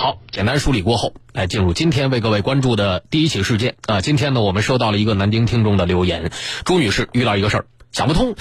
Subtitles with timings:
[0.00, 4.00] 好，简单梳理过后，来进入今天为各位关注的第一起事件啊。
[4.00, 6.30] 今天呢，我们收到了一个南京听众的留言，
[6.64, 8.36] 朱女士遇到一个事儿想不通。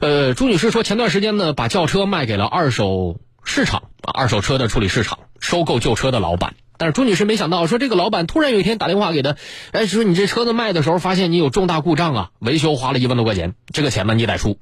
[0.00, 6.54] 呃，朱女士说，前段时间呢，把轿车卖给了二手市场啊，二手车的处理市场，收购旧车的老板。
[6.78, 9.36] 但是朱女士没想到，说这个老板突然有一天打电话给她，
[9.72, 14.56] 哎，说你这车子卖的时候发现你有重大故障啊，维修花了一万多块钱，这个钱呢你得出，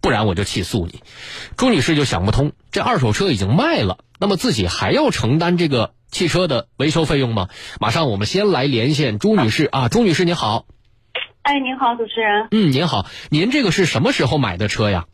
[0.00, 1.02] 不然我就起诉你。
[1.58, 7.48] 朱女士就想不通，这二手车已经卖了，那么自己还要承担这个汽车的维修费用吗？
[7.80, 10.66] 马上我们先来连线朱女士啊，朱女士您好，
[11.42, 12.46] 哎，您好，主持人。
[12.52, 15.06] 嗯，您好，您这个是什么时候买的车呀？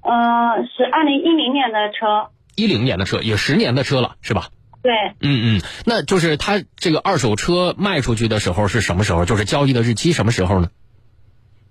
[0.00, 2.30] 呃，是二零一零年的车。
[2.56, 4.48] 一零年的车，也十年的车了，是吧？
[4.82, 9.26] 对，嗯嗯，那就是他这个二手车卖出去的时候是什么时候？
[9.26, 10.70] 就是交易的日期什么时候呢？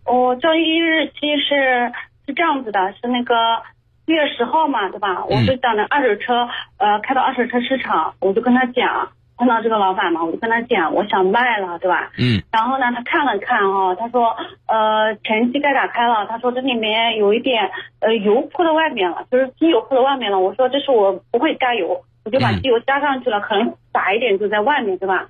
[0.05, 1.91] 我交易日期是
[2.27, 3.33] 是这样子的，是那个
[4.05, 5.23] 四月十号嘛，对吧？
[5.25, 6.47] 我就讲的二手车，
[6.77, 12.11] 呃，开到二手车市场，我就跟他讲，碰到这个老板嘛，我就跟他讲，我想卖了，对吧？
[12.17, 12.41] 嗯。
[12.51, 14.35] 然后呢，他看了看哦，他说，
[14.67, 20.39] 呃，前期盖打开了，他说这里面有一点呃油泼到外面了，就是机油泼到外面了。
[20.39, 22.01] 我说这是我不会加油。
[22.23, 25.25] 我就把机油加上去了，可能洒一点就在外面，对吧？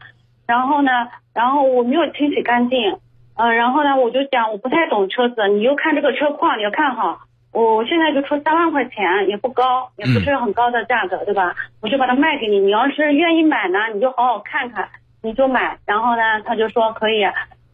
[0.46, 0.92] 然后呢，
[1.34, 2.98] 然后我没有清洗干净，
[3.38, 7.20] 呃，然后呢，我就讲我不太懂车子，你又看这个车况，你要看好，
[7.54, 11.56] 我现在就出三万块钱，也不高，也不是很高的价格，对吧？
[11.82, 14.88] 我就把它卖给你，你要是愿意买呢，你就好好看看，
[15.22, 15.78] 你就买。
[15.86, 17.24] 然后呢，他就说可以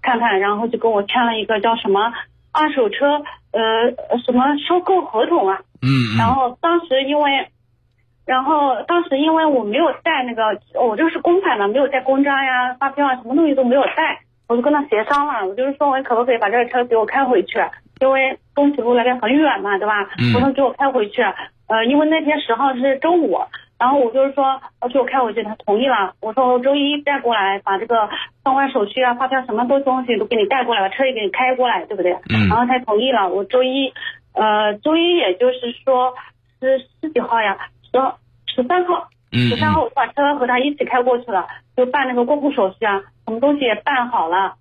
[0.02, 2.12] 看看，然后就跟我签了一个叫什么
[2.52, 3.92] 二手车呃
[4.26, 5.60] 什么收购合同啊。
[5.82, 7.48] 嗯然后当时因为。
[8.28, 14.20] 然后当时因为我没有带那个，我就是公款嘛，没有带公章呀、发票啊，什么东西都没有带，
[14.50, 17.58] 我就跟他协商了，我就是说，我可不可以把这个车给我开回去？
[18.00, 20.08] 因为东启路那边很远嘛，对吧？
[20.36, 21.22] 我说给我开回去，
[21.68, 23.40] 呃，因为那天十号是周五，
[23.80, 26.14] 然后我就是说要给我开回去，他同意了。
[26.22, 28.10] 我说我周一带过来，把这个
[28.44, 32.14] 相关手续啊、发票什么都东西都给你带过来，把车也给你开过来，对不对？
[32.30, 32.48] 嗯。
[32.50, 33.92] 然后他同意了，我周一，
[34.34, 36.14] 呃，周一也就是说
[36.60, 37.58] 是十几号呀。
[38.46, 44.54] 十三号，十三号我把车和他一起开过去了，就办那个过户手续啊，什么东西也办好了。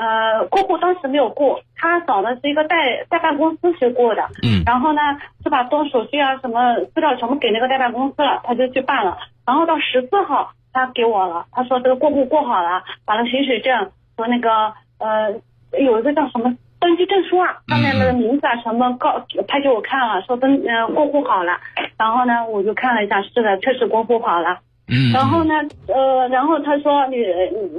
[0.00, 4.22] 呃，过户当时没有过，他找的是一个代代办公司去过的。
[4.42, 4.64] 嗯。
[4.64, 5.00] 然后呢，
[5.44, 9.18] 就把东手续啊什么资料全部给那个代办公司了，他就去办了。
[9.46, 15.30] 然后到十四号他给我了，他说这个过户过好了，把那行驶证和那个呃
[15.78, 16.56] 有一个叫什么。
[16.80, 21.52] 登记证书啊，上面那个名字啊什么告拍给我看了，说登呃过户好了，
[21.98, 24.60] 然后呢我就看了一下，是的，确实过户好了。
[24.90, 25.12] 嗯。
[25.12, 25.54] 然后呢，
[25.86, 27.16] 呃，然后他说你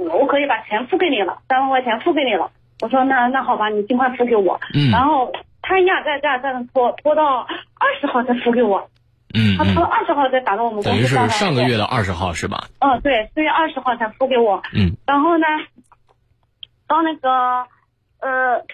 [0.08, 2.50] 我可以把钱付给你了，三万块钱付给你了。
[2.80, 4.58] 我说那那好吧，你尽快付给我。
[4.74, 4.90] 嗯。
[4.90, 8.88] 然后他压在这在那拖拖到二十号才付给我。
[9.34, 9.56] 嗯。
[9.56, 10.88] 他拖二十号才打到我们公司。
[10.88, 12.64] 等于是上个月的二十号是吧？
[12.80, 14.62] 嗯，对，四月二十号才付给我。
[14.74, 14.96] 嗯。
[15.06, 15.46] 然后呢，
[16.88, 17.28] 到那个
[18.20, 18.64] 呃。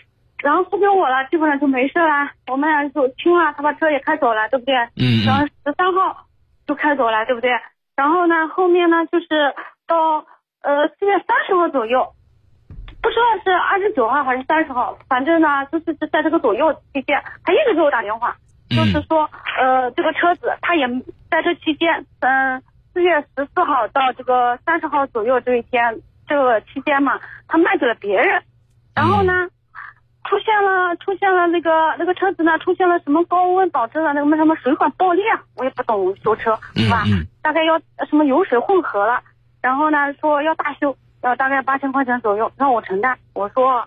[0.41, 2.31] 然后付给我了，基本上就没事了。
[2.47, 4.73] 我们俩就听了，他把车也开走了，对不对？
[4.95, 6.27] 嗯然后十三号
[6.65, 7.51] 就开走了，对不对？
[7.99, 9.27] 然后呢，后面呢就是
[9.89, 10.25] 到
[10.63, 12.15] 呃四月三十号左右，
[13.03, 18.37] 不知道是二十九号还是三十号，反正呢就是是在这个左右期间，他一直给我打电话，
[18.71, 19.29] 就是说
[19.59, 20.87] 呃这个车子他也
[21.29, 22.63] 在这期间，嗯
[22.95, 28.45] 四月十四号到这个三十号左右这一天这个期间嘛，他卖给了别人，
[28.95, 29.49] 然后呢。
[30.29, 35.25] 出现了，出现了那个那个车子呢，出现了什么高温导致的那个什么水管爆裂，
[35.57, 37.05] 我也不懂修车，是吧？
[37.43, 37.79] 大概要
[38.09, 39.21] 什么油水混合了，
[39.63, 43.17] 然后呢说要大修，要大概八千块钱左右让我承担。
[43.33, 43.83] 我说，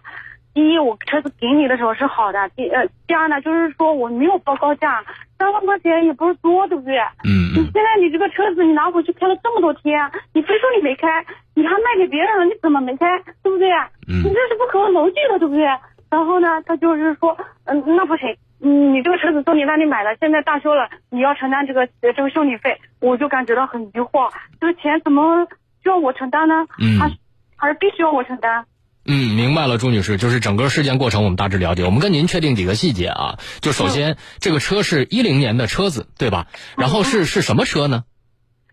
[0.55, 5.03] 第一我车子给你的时候是好的，第呃第二呢就是说我没有报高价，
[5.37, 6.97] 三万块钱也不是多，对不对？
[7.23, 11.07] 嗯你现在你这个车子你拿回去开了这么多天，你非说你没开，
[11.53, 13.05] 你还卖给别人了，你怎么没开，
[13.43, 13.69] 对不对？
[14.07, 14.25] 嗯。
[14.25, 15.67] 你这是不合逻辑的，对不对？
[16.11, 24.29] 然后呢，他就是说，嗯，那不行，嗯，你这个车子从你那里买的，现在大修了，你要承担这个这个修理费，我就感觉到很疑惑，
[24.59, 25.47] 这个钱怎么
[25.81, 26.53] 需要我承担呢？
[26.77, 27.09] 嗯，还
[27.55, 28.65] 还是必须要我承担？
[29.05, 36.47] 嗯，明白了，朱女士，就是整个事件过程我们大致了解，我们跟您确定几个细节啊，就首先这个车是一零年的车子，对吧？
[36.77, 38.03] 然后是是什么车呢？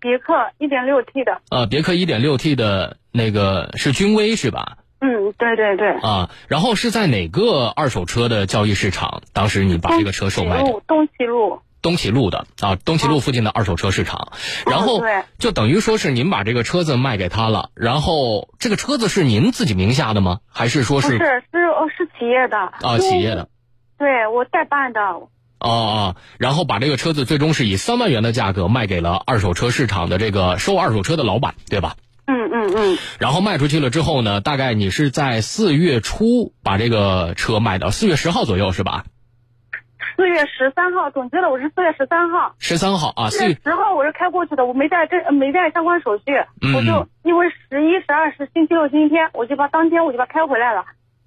[0.00, 1.40] 别克一点六 T 的。
[1.50, 4.78] 呃，别克一点六 T 的那个是君威是吧？
[5.00, 5.90] 嗯，对对对。
[6.00, 9.22] 啊，然后是在哪个二手车的交易市场？
[9.32, 10.82] 当时你把这个车售卖的？
[10.86, 11.60] 东齐路。
[11.80, 14.32] 东齐路的啊，东齐路附近的二手车市场。
[14.66, 15.00] 然后
[15.38, 20.40] 就等于说是您把这个车子卖给他了，然后这个车子是您自己名下的吗？
[20.48, 21.10] 还是说是？
[21.10, 22.58] 是是哦，是企业的。
[22.58, 23.48] 啊，企业的。
[23.96, 25.28] 对我代办的，哦
[25.60, 31.94] 哦，然后把这个车子最终是以三万元的价格卖给了二手车市场的这个收二手车的老板，对吧？
[32.28, 32.98] 嗯嗯嗯。
[33.18, 39.04] 然后卖出去了之后呢，大概你是在四月初把这个车卖的，四月十号左右是吧？
[40.16, 42.54] 四月十三号，总结了我是四月十三号。
[42.58, 46.24] 十三号啊，四月十号我是开过去的，我没带这没带相关手续，
[46.74, 50.84] 我就因为十一、十二是星期六、星期天，我就把当天我就把开回来了。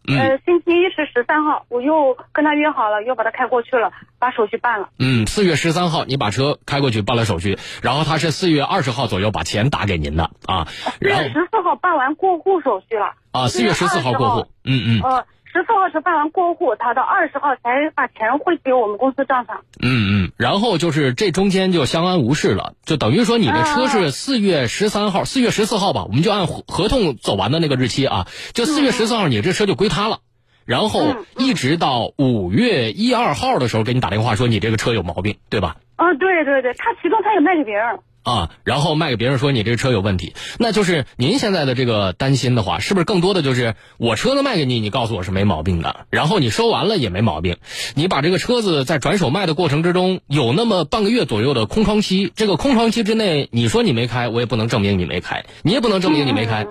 [0.07, 4.89] 呃，星期一是十三号，我又跟他约好了，又把他开过去了，把手续办了。
[4.98, 10.65] 嗯，四月十三号你把车开过去办了手续，然后他是四月二十号左右把钱打给您的啊。
[10.65, 13.13] 四月十四号办完过户手续了。
[13.31, 14.48] 啊，四月十四号过户。
[14.63, 15.01] 嗯嗯。
[15.03, 15.25] 呃。
[15.53, 19.65] 十四号是办完过户，他到二十号才把钱汇给我们公司账上。
[19.81, 30.19] 嗯嗯，然后就是这中间就相安无事了，就等于说你的车是四月十三号、四月十四号吧，我们就按合同走完的那个日期啊，就四月十四号，你这车就归他了。
[30.63, 35.75] 然后一直到五月一二号的时候给你打电话说你这个车有毛病，对吧？
[35.98, 38.00] 啊，对对对，他其中他也卖给别人。
[38.24, 47.58] 啊，然后卖给别人说你这个车有问题，那就是您现在的这个担心的话，是不是更多的就是我车子卖给你，你告诉我是没毛病的，然后你收完了也没毛病，
[47.96, 56.68] 你把这个车子在转手卖的过程之中有那么半个月左右的空窗期，这个空窗期之内，你说你没开，我也不能证明你没开，你也不能证明你没开，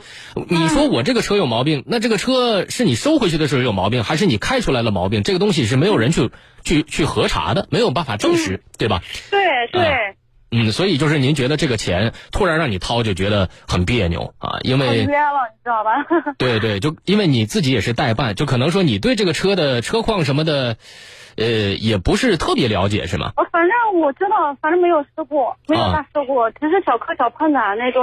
[0.49, 5.23] 你说我这个车有毛病，那这个车是你收回去的时候有毛病，还是你开出来了毛病？
[5.25, 6.31] 这个东西是没有人去
[6.62, 9.02] 去去核查的，没有办法证实，对吧？
[9.31, 9.41] 对
[9.73, 10.17] 对。
[10.50, 16.05] 嗯，所以就是您觉得这个钱突然让你掏，就觉得很别扭啊，因为冤了，你知道吧？
[16.38, 20.76] 对对，就因为你自己也是代办，就可能说你对这个车的车况什么的，
[21.37, 23.32] 呃，也不是特别了解，是吗？
[23.37, 28.02] 我反正我知道，反正没有事故，没有大事故，只是小磕小碰的那种，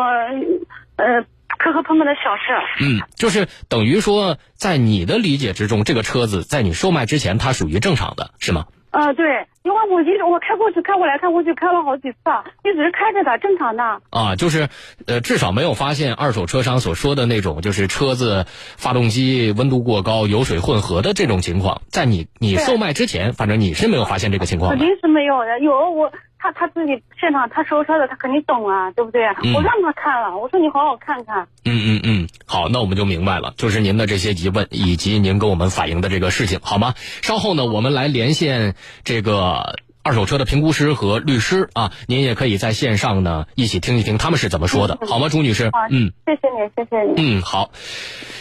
[0.96, 1.24] 呃，
[1.58, 2.86] 磕磕碰碰的小事。
[2.86, 8.68] 嗯，就是等于说，在你的理解之中，这个车子在你售卖之前，它属于正常的，是吗？
[8.98, 12.18] 啊，对，因为我一直我开过去，开过来，开过去，开了好几次，
[12.64, 13.84] 一直开着的，正常的。
[14.10, 14.70] 啊，就是，
[15.06, 24.72] 呃，至少没有发现二手车商所说的那种，就是车子发动机温度过高、油水混合的这种情况，在你你售卖之前，反正你是没有发现这个情况。
[24.72, 26.12] 肯定是没有的，有我。
[26.48, 29.26] 他他自己现场他收车的，他肯定懂啊，对不对？
[29.54, 31.48] 我让他看了，我说你好好看看。
[31.66, 36.94] 嗯嗯嗯，好，那我们就明白了，就是您的这些疑问以及您跟我们反映的这个事情，好吗？
[37.22, 39.76] 稍后呢，我们来连线这个。
[40.08, 45.70] 二手车的评估师和律师啊，您也可以在线上呢一起听一听他们是怎么说的，好吗，朱女士？
[45.92, 47.40] 嗯，谢谢你，谢谢你。
[47.40, 47.72] 嗯，好。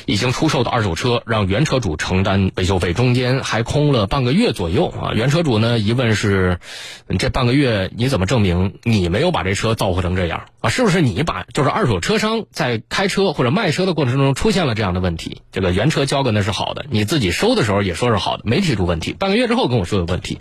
[0.06, 5.10] 已经出售的二手车让原车主承担维修费，中间还空了半个月左右啊。
[5.12, 6.60] 原车主呢疑问是，
[7.18, 15.42] 这半个月你怎么证明你没有把这车造化成这样是不是你把就是二手车商在开车或者卖车的过程中出现了这样的问题？
[15.52, 19.12] 这个原车交给那是好的，你自己收的时候也说是好的，没提出问题。
[19.12, 20.38] 半个月之后跟我说有问题，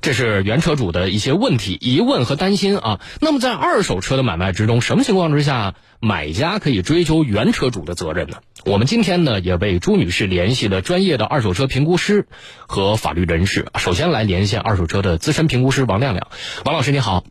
[0.00, 0.42] 这是。
[0.42, 3.00] 原车主的一些问题、疑问和担心啊。
[3.20, 8.38] 那么，在二手车的买卖之中，什么情况之下买家可以追究原车主的责任呢？
[8.64, 12.26] 我们今天呢，也为朱女士联系了专业的二手车评估师
[12.66, 13.66] 和法律人士。
[13.78, 16.26] 首先来连线二手车的资深评估师王亮亮。
[16.64, 17.24] 王老师，你好。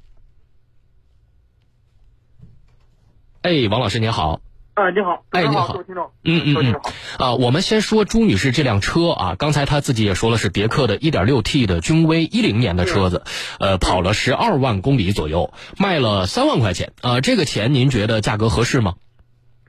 [3.42, 4.40] 哎，王老师，您好。
[4.76, 5.76] 啊，你好，哎，你好，
[6.24, 6.82] 嗯嗯嗯，
[7.18, 13.24] 啊，我们先说朱女士这辆车啊，刚才她自己也说了，是别克的 1.6T 的君威，一零年的车子，
[13.60, 18.94] 呃，跑了十二万公里左右，卖了三万块钱，啊，这个钱您觉得价格合适吗？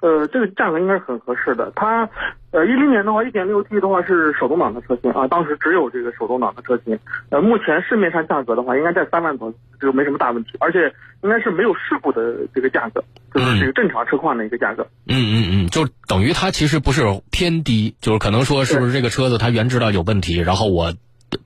[0.03, 1.73] 呃，这个价格应该是很合适的。
[1.77, 2.11] 它，
[2.51, 6.99] 呃，一零年的话一点六 T 的话是手动挡的车型啊，当时只有这个手动挡的车型。
[7.31, 10.93] 呃，目前市面上价格的话，应该在三万左右，这个没什么大问题，而且
[11.23, 14.82] 应该是没有事故的这个价格，就是这个正常车况的一个价格。
[15.06, 20.93] 嗯嗯嗯，就等于它其实不是偏低，就是可能说是不是这个车子它原知道有问题，然后我。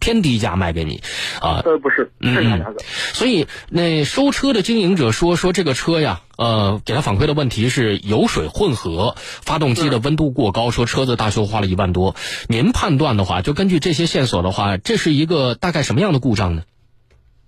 [0.00, 1.00] 偏低价卖给你，
[1.40, 2.76] 啊，呃，不是正常价格。
[2.81, 12.14] 所以那收车的经营者说说这个车呀，呃，给他反馈的问题是油水混合，发动机的温度过高，说车子大修花了一万多。
[12.49, 16.62] 您判断的话，就根据这些线索的话，这是一个大概什么样的故障呢？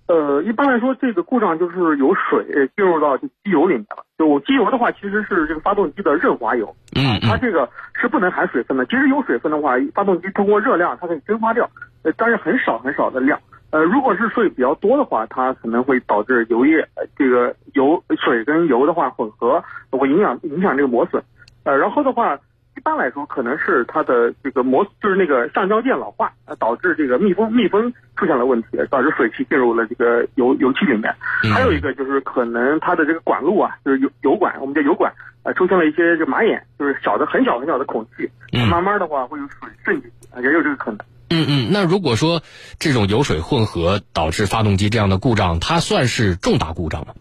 [0.07, 4.05] 呃，一般来说，这个故障就是有水进入到机油里面了。
[4.17, 8.85] 就机油的话，其实是这个发动机的润滑油，嗯，它这个是不能含水分的。
[8.87, 11.69] 其实有水分的话，发动机通过热量它可以蒸发掉，
[12.03, 13.39] 呃，但是很少很少的量。
[13.71, 21.23] 呃，如果是水比较多的话，它可能会导致油液，这个油水跟油的话混合，会影响影响这个磨损。
[21.63, 22.39] 呃，然后的话。
[22.77, 31.13] 一般来说，可能是它的这个磨，就是那个橡胶件老化，呃导致这个密封密封出现了问题，导致水汽进入了这个油油气里面。
[31.53, 35.11] 还有一个就是可能它的这个管路啊，就是油油管，我们叫油管，
[35.43, 38.29] 呃，出现了一些这马眼，就是小的很小很小的孔隙，
[38.69, 40.99] 慢慢的话会有水渗进去，也有这个可能。
[41.29, 42.41] 嗯嗯，那如果说
[42.79, 47.13] 这种油水混合导致发动机这样的故障，它算是重大故障吗？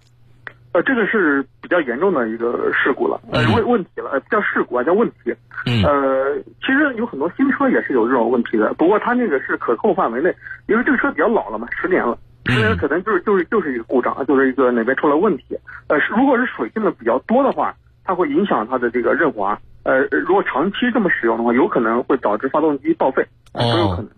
[0.72, 5.34] 呃，这个是比较严重的一个事故了，呃，问问题了，呃，叫事故啊，叫问题。
[5.66, 10.34] 嗯呃，其实有很多新车也是有这种问题的，不过它那个是可控范围内，
[10.68, 15.44] 因为这个车比较老了嘛，十年了，十年可能就是就是就是一个故障，就是一个哪边出了问题。
[15.88, 17.74] 呃，是如果是水进的比较多的话，
[18.04, 19.58] 它会影响它的这个润滑。
[19.88, 24.04] 呃，如果长期这么使用的话，有可能会导致发动机报废，呃都有可能。
[24.04, 24.08] 哦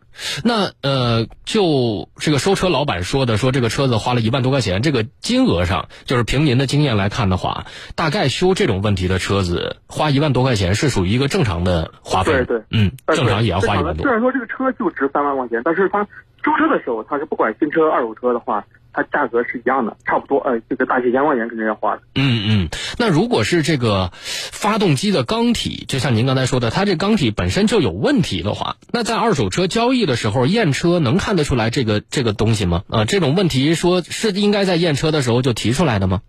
[0.43, 12.33] 那呃，就这个收车老板说的，说这个车子花了一万多块钱，这个金额上，就是凭您的经验来看的话，大概修这种问题的车子花一万多块钱是属于一个正常的花费。
[12.33, 14.11] 对对嗯，呃正常也要花一万多虽。
[14.11, 16.03] 然说这个车就值三万块钱，但是他
[16.45, 20.39] 修车的时候，他是不管新车、二手车的话，它价格是一样的，差不多。
[20.39, 22.03] 呃，这个大几千块钱肯定要花的。
[22.15, 22.69] 嗯嗯，
[22.99, 32.83] 那如果是这个发动机的缸体，就像您刚才说的，它这缸体本身就有问题的话，那在二手车交易的时候验车能看得出来这个这个东西吗？
[32.89, 36.23] 啊、这种问题说是应该在验车的时候就提出来的吗？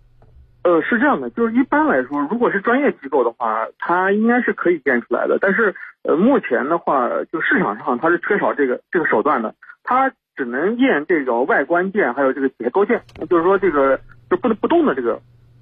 [0.64, 5.38] 呃，是这样的，就是一般来说，如果是专业机构的话，它应该是可以验出来的。
[5.40, 15.20] 但是，呃，目前的话，就市场上它是缺少这个这个手段的，它只能验这个外观件，还有这个结构件，就是说这个就不能不动的这个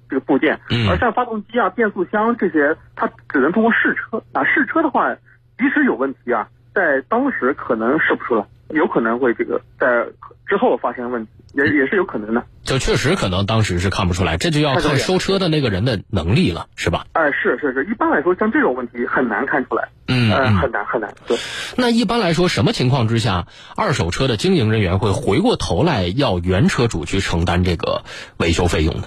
[0.09, 0.59] 这个部件。
[0.69, 4.43] 嗯而像发动机啊、变速箱这些，它只能通过试车啊。
[4.43, 5.13] 试车的话，
[5.57, 10.05] 即使有问题啊，在当时可能试不出来，有可能会这个在
[10.47, 12.43] 之后发生问题，也也是有可能的。
[12.63, 17.05] 就确实可能当时是看不出来，这就要看收车的那个人的能力了，是吧？
[17.13, 21.13] 哎、是是是，一般来说，像这种问题很难看出来，呃，嗯嗯很难很难。
[21.27, 21.37] 对，
[21.77, 28.03] 那一般来说，什么情况之下，二手车的经营人员会回过头来要原车主去承担这个
[28.37, 29.03] 维修费用呢？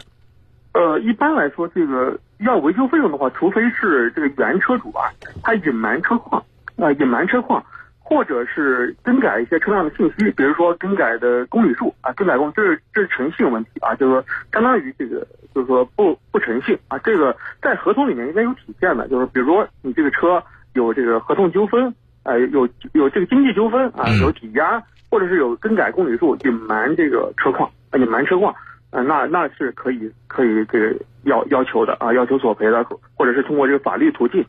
[0.72, 5.06] 呃，一般来说，这个要维修费用的话，除非是这个原车主啊，
[5.44, 6.44] 他隐瞒车况，
[6.76, 7.64] 啊、隐瞒车况，
[8.06, 20.42] 或者是更改一些车辆的信息，比如说更改的公里数啊，更改公，这是这是诚信问题啊，就是说相当于这个就是说不不诚信啊，这个在合同里面应该有体现的，就是比如说你这个车
[20.74, 21.94] 有这个合同纠纷，
[22.24, 28.54] 呃，有有这个经济纠纷啊，嗯有抵押，或者是有更改公里数，隐瞒这个车况，啊隐瞒车况。
[28.90, 30.94] 呃，那那是可以可以这个
[31.24, 32.84] 要要求的啊，要求索赔的，
[33.16, 34.44] 或者是通过这个法律途径。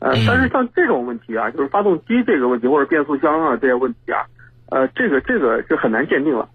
[0.00, 4.26] 呃嗯，但是像这种问题啊，就是发动机这个问题或者变速箱啊这些问题啊，
[4.70, 6.48] 呃，这个这个就很难鉴定了。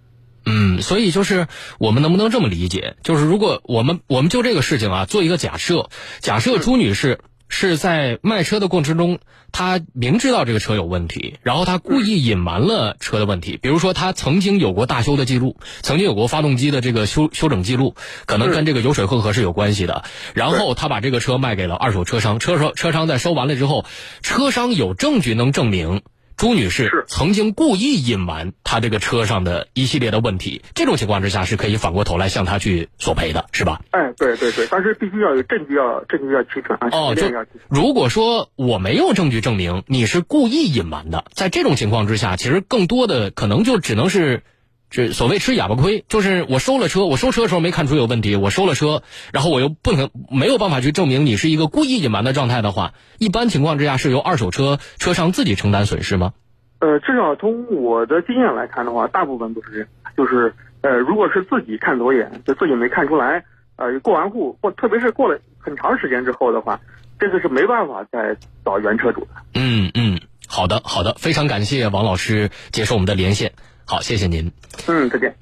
[0.47, 1.47] 嗯，所以就是
[1.79, 2.95] 我们能不能这么理解？
[3.01, 9.19] 就是如果我们我们就这个事情啊做一个假设，假设朱女士是在卖车的过程中，
[9.51, 20.03] 他明知道这个车有问题，然后他故意隐瞒了车的问题，比如说他曾经有过大修的记录，曾经有过发动机的这个修修整记录，可能跟这个油水混合是有关系的。
[20.33, 23.85] 然后他把这个车卖给了二手车商，车商车商在收完了之后，
[24.21, 26.01] 车商有证据能证明。
[26.37, 33.81] 朱女士是曾经故意隐瞒她这个车上的一系列的问题，这种情况之下是可以反过头来向她去索赔的，是吧？
[33.91, 37.61] 哎，对对对，但是必须要有证据要证据要齐全啊，哦，就实验要齐全。
[37.69, 44.43] 如果说我没有证据证明你是故意隐瞒的，在这种情况之下，其实更多的可能就只能是，
[44.89, 56.33] 这所谓吃哑巴亏，就是我收了车，我收车的时候没看出有问题，我收了车，然后我又不能没有办法去证明你是一个故意隐瞒的状态的话，一般情况之下是由二手车车商自己承担损失吗？
[56.79, 63.43] 呃，至少从我的经验来看的话，大部分都是这样，就是呃，如果是自己看走眼，就自己没看出来，
[63.77, 66.79] 呃，过完户或特别是过了很长时间之后的话，
[67.19, 69.27] 这个是没办法再找原车主的。
[69.55, 73.53] 嗯嗯，好的好的，非常感谢王老师接受我们的连线，
[73.85, 74.51] 好，谢谢您。
[74.87, 75.35] 嗯，再见。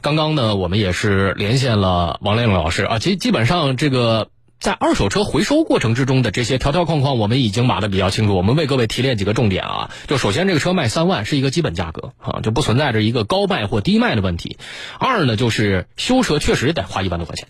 [0.00, 4.30] 刚刚呢，我们也是连线了王亮亮老师啊，其实基本上这个
[4.60, 8.36] 在二手车回收过程之中的这些条条框框，我们已经码的比较清楚。
[8.36, 14.56] 我们为各位提炼几个重点啊，就首先这个车卖三万是一个基本价格啊，就不存在着一个高卖或低卖的问题。
[15.00, 17.48] 二呢，就是修车确实得花一万多块钱，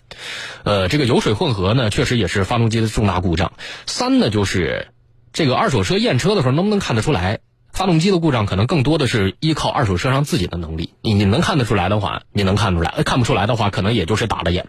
[0.63, 3.53] 呃，这个油水混合呢，确实也是发动机的重大故障。
[3.85, 4.87] 三呢，就是
[5.33, 7.41] 这个二手车验车的时候能不能看得出来？
[7.79, 14.67] 发动机的故障可能更多的是依靠二手车商自己的能力，你你能看得出来的话，你能看出来；看不出来的话，可能也就是打了眼。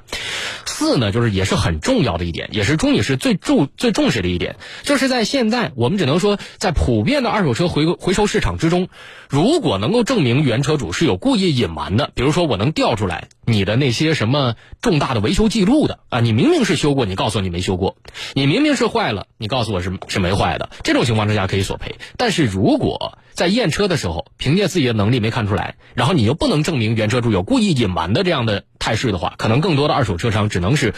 [0.65, 8.87] 四呢，就是也是很重要的一点，也是钟女士最重最重视的一点，就是在现在我们只能说，在普遍的二手车回回收市场之中，
[9.29, 17.97] 如果能够证明原车主是有故意隐瞒的，比如说我能调出来你的那些什么重大的维修记录的啊，你明明是修过，你告诉我你没修过，
[18.35, 21.97] 你明明是坏了，你告诉我是是没坏的，这种情况之下可以索赔。
[22.17, 30.95] 但是如果在验车的时候，凭借自己的能力没看出来，然后你又不能证明原车主有故意隐瞒的这样的态势的话，可能更多的二手车商只能是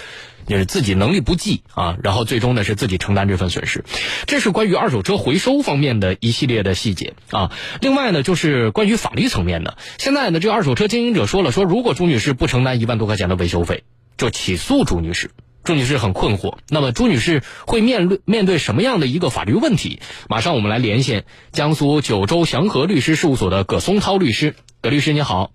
[0.46, 3.84] 就是自己能力不济啊，然后最终呢是自己承担这份损失。
[4.26, 7.52] 这是关于二手车回收方面的一系列的细节啊。
[7.82, 13.84] 另外呢，就是关于法律层面的，现在呢，这个二手车经营者说了，说如果朱女士不承担一万多块钱的维修费，
[14.16, 15.30] 就起诉朱女士。
[15.64, 20.00] 朱女士很困惑，那么朱女士会面对面对什么样的一个法律问题？
[20.28, 24.56] 马上我们来连线江苏九州祥和律师事务所的葛松涛律师。
[24.80, 25.52] 葛律师你好，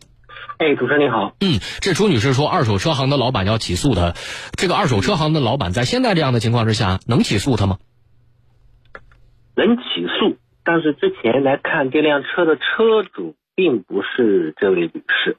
[0.57, 4.13] 哎，主持人你好，嗯，这朱女士说二手车行的老板要起诉她，
[4.57, 7.77] 这个二手车行的老板在现在这样的情况之下能起诉她吗？
[9.55, 9.83] 能起
[10.19, 15.37] 诉，但是之前来看这辆车的车主并不是这位女士，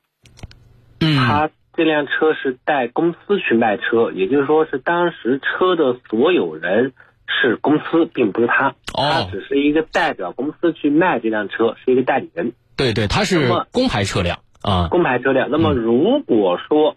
[1.01, 1.51] 嗯，她。
[1.75, 6.93] 这辆车是带公司去卖车，也就是说是当时车的所有人
[7.29, 12.53] 是公司，并不是他，他只是一个代表公司去卖这辆车，是一个代理人。
[12.77, 15.51] 对对，他是公牌车辆啊，公牌车辆。
[15.51, 16.97] 那么如果说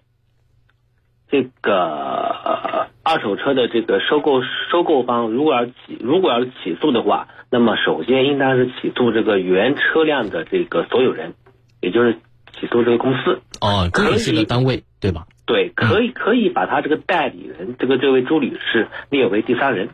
[1.29, 4.41] 这个二手车的这个收购
[4.71, 11.33] 收购方如果要起如果要是起诉的话，那么首先应当是起诉这个原车辆的这个所有人，
[11.81, 12.19] 也就是。
[12.59, 15.25] 起诉这个公司哦，朱女士的单位对吧？
[15.47, 19.89] 对，可以可以把他这个代理人，这个这位朱女士列为第三人。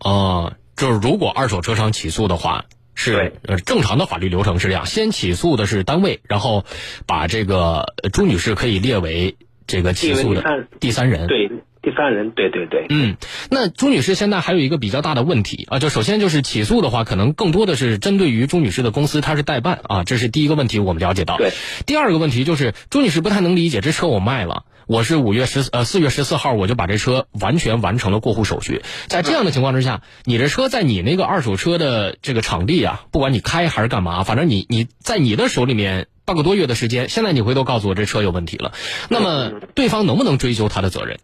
[0.00, 2.64] 哦，就是如果二手车商起诉的话，
[3.02, 6.64] 是呃正常的法律流程是这样：先起诉的是单位，然后
[7.06, 11.26] 把这个朱女士可以列为这个起诉的第三人。
[11.26, 11.50] 对。
[11.84, 13.16] 第三人，对对对，嗯，
[13.50, 21.38] 那朱女士现在还有一个比较大的问题啊，就首先就是起诉的话，可能更多的是针对于朱女士的公司，她是代办啊，这是第一个问题，我们了解到。
[21.38, 21.50] 对，
[21.84, 38.72] 第二个问题就是朱女士不太能理解，这车我卖了，我是五月十呃四月十四号我就把这车完全完成了过户手续，在这样的情况之下，你这车在你那个二手车的这个场地啊，不管你开还是干嘛，反正你你在你的手里面半个多月的时间，现在你回头告诉我这车有问题了，
[39.08, 41.18] 那么对方能不能追究他的责任？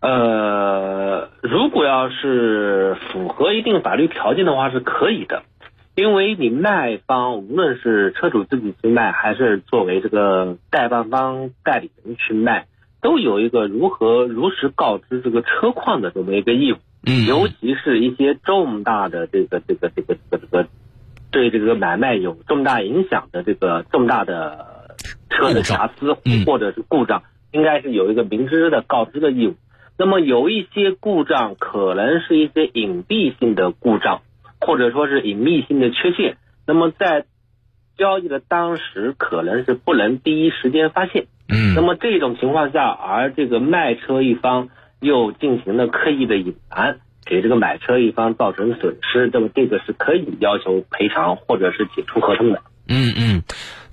[0.00, 5.42] 呃，如果要是符合一定法律条件的话，是可以的，
[5.98, 12.66] 因为你卖方无论是车主自己去卖，还是作为这个代办方代理人去卖，
[13.02, 16.76] 都有一个如何如实告知这个车况的这么一个义务。
[17.04, 20.68] 嗯，尤其是一些重大的这个这个这个这个这个
[21.32, 24.94] 对这个买卖有重大影响的这个重大的
[25.30, 26.14] 车的瑕疵
[26.46, 29.56] 或者是故障，应该是有一个明知的告知的义务。
[29.98, 34.20] 那么有一些故障可能是一些隐蔽性的故障，
[34.60, 36.36] 或者说是隐秘性的缺陷。
[36.66, 37.24] 那么在
[37.96, 41.26] 交易的当时可能是不能第一时间发现。
[41.48, 41.74] 嗯。
[41.74, 44.68] 那么这种情况下，而这个卖车一方
[45.00, 52.62] 又进行了刻意的隐瞒，给这个买车一方造成损失，那么这个是可以要求赔偿或者是解除合同的。
[52.88, 53.42] 嗯嗯。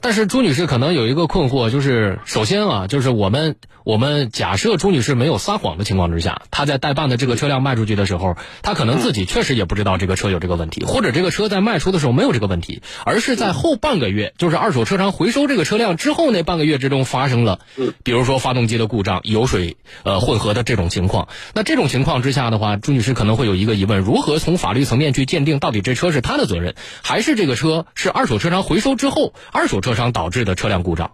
[0.05, 17.57] 但是朱女士可能有一个困惑，就是首先啊，就是我们我们假设朱女士没有撒谎的情况之下，她在代办的这个车辆卖出去的时候，她可能自己确实也不知道这个车有这个问题，或者这个车在卖出的时候没有这个问题，而是在后半个月，就是二手车商回收这个车辆之后那半个月之中发生了，
[18.03, 21.29] 比如说发动机的故障、油水呃混合的这种情况。
[21.55, 29.94] 那这种情况之下的话，朱女士可能会有一个疑问：如何从法律层面去鉴定到底这车是她的责任，还是这个车是二手车商回收之后二手车？
[29.95, 31.11] 商导致的车辆故障，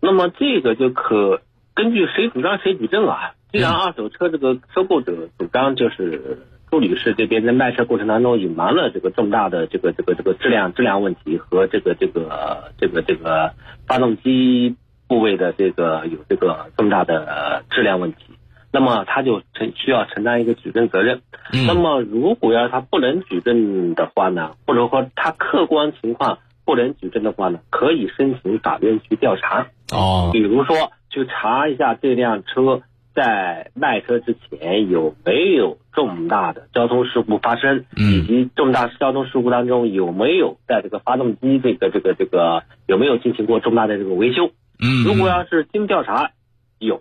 [0.00, 1.40] 那么这个就可
[1.74, 3.34] 根据谁主张谁举证啊？
[3.52, 13.52] 既然二手车这个收购者主张就是朱女士这边在卖车过程当中隐瞒了这个重大的这个这个这个质量质量问题和这个这个这个这个
[13.86, 14.74] 发动机
[15.06, 18.24] 部位的这个有这个重大的质量问题，
[18.72, 21.22] 那么他就承需要承担一个举证责任。
[21.66, 26.38] 那么如果要他不能举证的话呢，或者说他客观情况。
[26.64, 29.68] 不能举证的话呢，可以申请法院去调查。
[29.92, 32.82] 哦，比如说去查一下这辆车
[33.14, 44.50] 在卖车之前有没有重大的交通事故发生，以及重大交通事故当中有没有在这个发动机这个这个这个有没有进行过重大的这个维修。
[44.80, 46.32] 嗯，如果要是经调查
[46.78, 47.00] 有，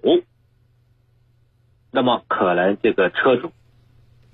[1.90, 3.52] 那么可能这个车主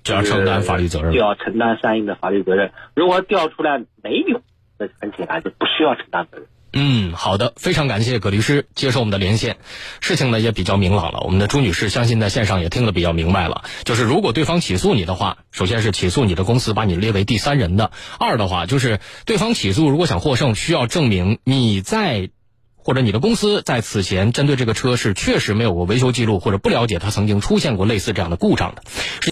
[0.02, 2.72] 就要承担法律责任，就要承担相应的法律责任。
[2.94, 4.42] 如果调出来没有。
[5.00, 6.46] 很简单，就不需要承担责任。
[6.72, 9.56] 嗯，好的，非常感谢葛律师接受我们的连线。
[10.00, 13.64] 事情呢也比较明朗了，我们的朱女士相信在线上也听得比较明白了。
[13.82, 17.90] 就是如果对方起诉你的话，首先是起诉你的公司把你列为第三人的；
[18.20, 22.30] 二的话就是对方起诉如果想获胜，需要证明你在
[22.82, 28.82] 或者你的公司在此前针对这个车是确实没有过维修记录，或者不了解它曾经出现过类似这样的故障的。